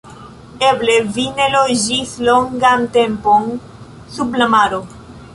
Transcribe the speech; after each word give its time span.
Eble 0.67 0.93
vi 1.17 1.25
ne 1.39 1.49
loĝis 1.55 2.13
longan 2.27 2.85
tempon 2.95 3.45
sub 4.15 4.39
la 4.43 4.49
maro. 4.55 4.81